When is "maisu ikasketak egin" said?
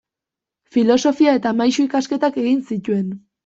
1.59-2.69